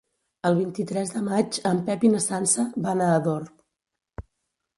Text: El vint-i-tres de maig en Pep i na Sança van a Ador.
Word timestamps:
El 0.49 0.55
vint-i-tres 0.59 1.11
de 1.17 1.21
maig 1.27 1.59
en 1.73 1.81
Pep 1.91 2.07
i 2.09 2.13
na 2.15 2.23
Sança 2.25 2.67
van 2.89 3.05
a 3.05 3.11
Ador. 3.19 3.45